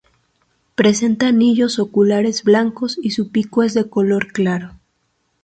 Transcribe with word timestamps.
Presenta 0.73 1.27
anillos 1.27 1.77
oculares 1.77 2.41
blancos 2.43 2.97
y 2.99 3.11
su 3.11 3.29
pico 3.29 3.61
es 3.61 3.75
de 3.75 3.87
color 3.87 4.33
claro. 4.33 4.79